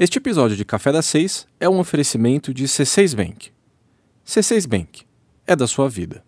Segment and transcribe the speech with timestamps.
[0.00, 3.50] Este episódio de Café das Seis é um oferecimento de C6 Bank.
[4.24, 5.02] C6 Bank
[5.44, 6.22] é da sua vida.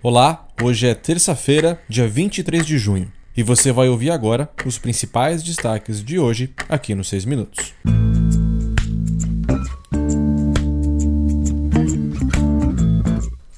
[0.00, 5.42] Olá, hoje é terça-feira, dia 23 de junho, e você vai ouvir agora os principais
[5.42, 7.74] destaques de hoje aqui nos 6 minutos.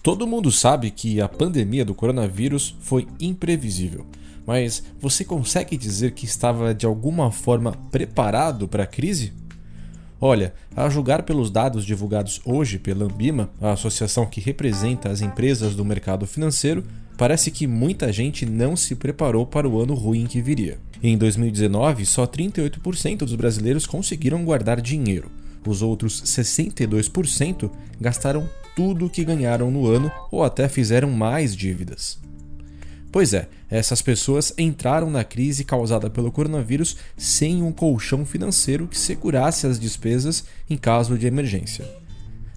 [0.08, 4.06] Todo mundo sabe que a pandemia do coronavírus foi imprevisível,
[4.46, 9.34] mas você consegue dizer que estava de alguma forma preparado para a crise?
[10.18, 15.76] Olha, a julgar pelos dados divulgados hoje pela Ambima, a associação que representa as empresas
[15.76, 16.84] do mercado financeiro,
[17.18, 20.78] parece que muita gente não se preparou para o ano ruim que viria.
[21.02, 25.30] Em 2019, só 38% dos brasileiros conseguiram guardar dinheiro.
[25.66, 27.70] Os outros 62%
[28.00, 32.16] gastaram tudo o que ganharam no ano ou até fizeram mais dívidas.
[33.10, 38.96] Pois é, essas pessoas entraram na crise causada pelo coronavírus sem um colchão financeiro que
[38.96, 41.84] segurasse as despesas em caso de emergência.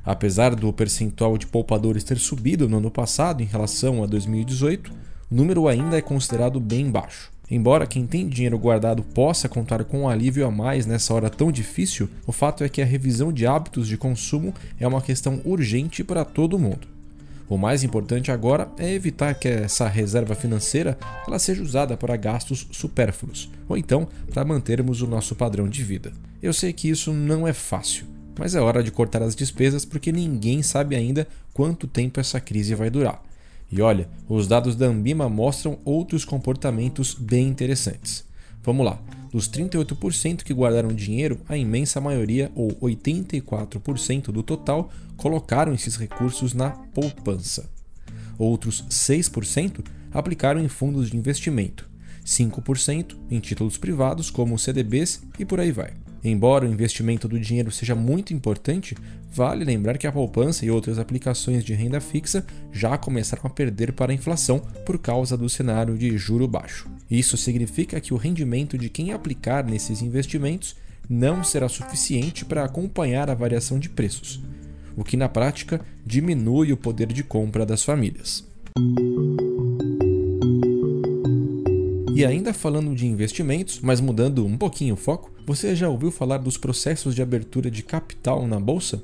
[0.05, 5.33] Apesar do percentual de poupadores ter subido no ano passado em relação a 2018, o
[5.33, 7.30] número ainda é considerado bem baixo.
[7.51, 11.51] Embora quem tem dinheiro guardado possa contar com um alívio a mais nessa hora tão
[11.51, 16.01] difícil, o fato é que a revisão de hábitos de consumo é uma questão urgente
[16.01, 16.87] para todo mundo.
[17.49, 22.65] O mais importante agora é evitar que essa reserva financeira ela seja usada para gastos
[22.71, 26.13] supérfluos, ou então para mantermos o nosso padrão de vida.
[26.41, 28.05] Eu sei que isso não é fácil,
[28.39, 32.73] mas é hora de cortar as despesas porque ninguém sabe ainda quanto tempo essa crise
[32.73, 33.21] vai durar.
[33.71, 38.25] E olha, os dados da Ambima mostram outros comportamentos bem interessantes.
[38.63, 38.99] Vamos lá.
[39.31, 46.53] Dos 38% que guardaram dinheiro, a imensa maioria, ou 84% do total, colocaram esses recursos
[46.53, 47.69] na poupança.
[48.37, 51.89] Outros 6% aplicaram em fundos de investimento,
[52.25, 56.00] 5% em títulos privados, como CDBs e por aí vai.
[56.23, 58.95] Embora o investimento do dinheiro seja muito importante,
[59.31, 63.93] vale lembrar que a poupança e outras aplicações de renda fixa já começaram a perder
[63.93, 66.87] para a inflação por causa do cenário de juro baixo.
[67.09, 70.75] Isso significa que o rendimento de quem aplicar nesses investimentos
[71.09, 74.41] não será suficiente para acompanhar a variação de preços,
[74.95, 78.47] o que na prática diminui o poder de compra das famílias.
[82.13, 86.37] E ainda falando de investimentos, mas mudando um pouquinho o foco, você já ouviu falar
[86.37, 89.01] dos processos de abertura de capital na bolsa?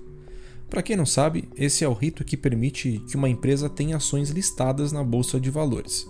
[0.70, 4.30] Para quem não sabe, esse é o rito que permite que uma empresa tenha ações
[4.30, 6.06] listadas na bolsa de valores.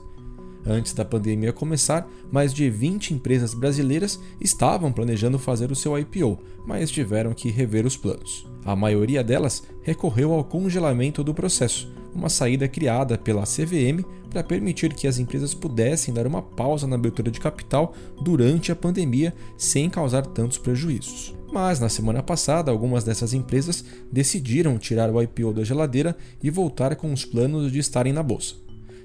[0.66, 6.40] Antes da pandemia começar, mais de 20 empresas brasileiras estavam planejando fazer o seu IPO,
[6.66, 8.46] mas tiveram que rever os planos.
[8.66, 14.94] A maioria delas recorreu ao congelamento do processo, uma saída criada pela CVM para permitir
[14.94, 19.90] que as empresas pudessem dar uma pausa na abertura de capital durante a pandemia sem
[19.90, 21.36] causar tantos prejuízos.
[21.54, 26.96] Mas na semana passada, algumas dessas empresas decidiram tirar o IPO da geladeira e voltar
[26.96, 28.56] com os planos de estarem na bolsa.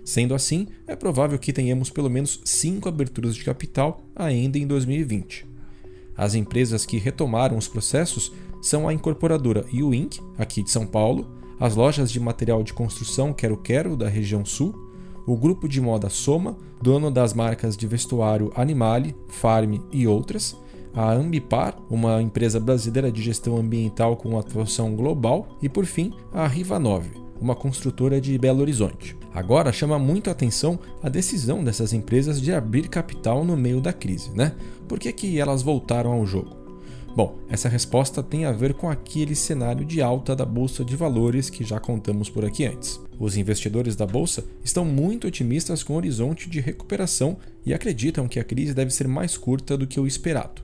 [0.04, 5.46] Sendo assim, é provável que tenhamos pelo menos cinco aberturas de capital ainda em 2020.
[6.16, 11.76] As empresas que retomaram os processos são a incorporadora Inc., aqui de São Paulo, as
[11.76, 14.74] lojas de material de construção Quero Quero, da região sul,
[15.24, 20.56] o grupo de moda Soma, dono das marcas de vestuário Animale, Farm e outras,
[20.92, 26.48] a Ambipar, uma empresa brasileira de gestão ambiental com atuação global, e por fim, a
[26.48, 29.16] Rivanove, uma construtora de Belo Horizonte.
[29.32, 33.92] Agora chama muito a atenção a decisão dessas empresas de abrir capital no meio da
[33.92, 34.56] crise, né?
[34.88, 36.61] Por que, que elas voltaram ao jogo?
[37.14, 41.50] Bom, essa resposta tem a ver com aquele cenário de alta da bolsa de valores
[41.50, 42.98] que já contamos por aqui antes.
[43.18, 47.36] Os investidores da bolsa estão muito otimistas com o horizonte de recuperação
[47.66, 50.62] e acreditam que a crise deve ser mais curta do que o esperado.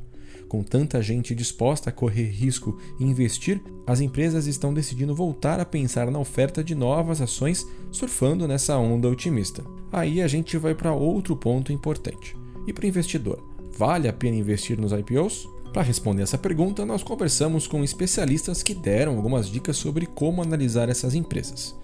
[0.49, 5.67] Com tanta gente disposta a correr risco e investir, as empresas estão decidindo voltar a
[5.67, 9.63] pensar na oferta de novas ações, surfando nessa onda otimista.
[9.93, 12.35] Aí a gente vai para outro ponto importante.
[12.67, 15.47] E para o investidor, vale a pena investir nos IPOs?
[15.73, 20.89] Para responder essa pergunta, nós conversamos com especialistas que deram algumas dicas sobre como analisar
[20.89, 21.77] essas empresas.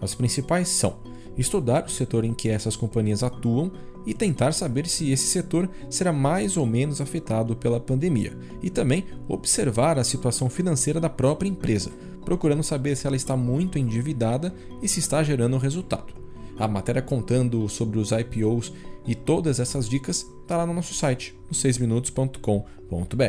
[0.00, 0.96] As principais são
[1.36, 3.72] estudar o setor em que essas companhias atuam
[4.04, 9.06] e tentar saber se esse setor será mais ou menos afetado pela pandemia, e também
[9.28, 11.90] observar a situação financeira da própria empresa,
[12.24, 14.52] procurando saber se ela está muito endividada
[14.82, 16.21] e se está gerando resultado.
[16.62, 18.72] A matéria contando sobre os IPOs
[19.04, 23.24] e todas essas dicas está lá no nosso site, no 6minutos.com.br.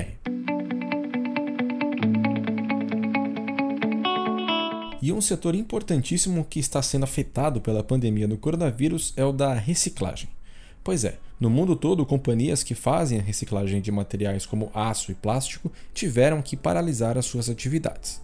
[5.02, 9.56] E um setor importantíssimo que está sendo afetado pela pandemia do coronavírus é o da
[9.56, 10.30] reciclagem.
[10.84, 15.16] Pois é, No mundo todo, companhias que fazem a reciclagem de materiais como aço e
[15.16, 18.22] plástico tiveram que paralisar as suas atividades.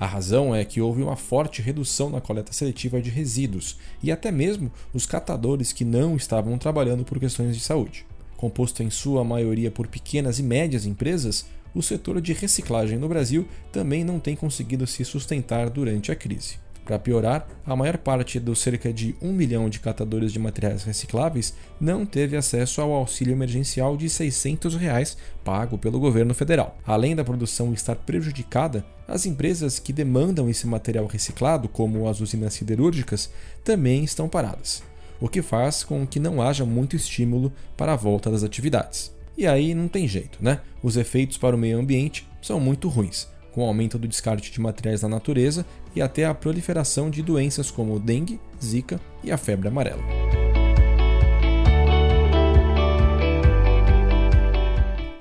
[0.00, 4.32] A razão é que houve uma forte redução na coleta seletiva de resíduos e até
[4.32, 8.06] mesmo os catadores que não estavam trabalhando por questões de saúde.
[8.34, 11.44] Composto em sua maioria por pequenas e médias empresas,
[11.74, 16.58] o setor de reciclagem no Brasil também não tem conseguido se sustentar durante a crise.
[16.90, 21.54] Para piorar, a maior parte dos cerca de 1 milhão de catadores de materiais recicláveis
[21.80, 26.76] não teve acesso ao auxílio emergencial de 600 reais pago pelo governo federal.
[26.84, 32.54] Além da produção estar prejudicada, as empresas que demandam esse material reciclado, como as usinas
[32.54, 33.30] siderúrgicas,
[33.62, 34.82] também estão paradas,
[35.20, 39.14] o que faz com que não haja muito estímulo para a volta das atividades.
[39.38, 40.60] E aí não tem jeito, né?
[40.82, 44.60] Os efeitos para o meio ambiente são muito ruins com o aumento do descarte de
[44.60, 49.68] materiais na natureza e até a proliferação de doenças como dengue, zika e a febre
[49.68, 50.02] amarela.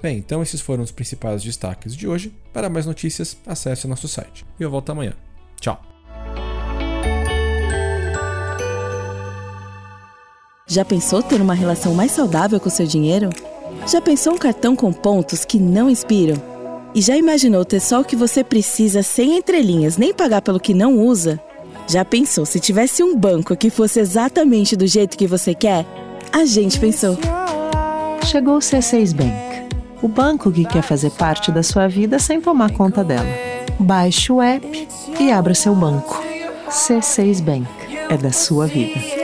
[0.02, 2.34] Bem, então esses foram os principais destaques de hoje.
[2.54, 4.46] Para mais notícias, acesse nosso site.
[4.60, 5.14] E eu volto amanhã.
[5.60, 5.82] Tchau!
[10.66, 13.30] Já pensou ter uma relação mais saudável com seu dinheiro?
[13.88, 16.49] Já pensou um cartão com pontos que não inspiram?
[16.94, 20.74] E já imaginou ter só o que você precisa sem entrelinhas, nem pagar pelo que
[20.74, 21.40] não usa?
[21.88, 25.86] Já pensou se tivesse um banco que fosse exatamente do jeito que você quer?
[26.32, 27.18] A gente pensou.
[28.26, 32.72] Chegou o C6 Bank, o banco que quer fazer parte da sua vida sem tomar
[32.72, 33.28] conta dela.
[33.80, 34.88] Baixe o app
[35.20, 36.22] e abra seu banco.
[36.70, 37.68] C6 Bank
[38.10, 39.19] é da sua vida.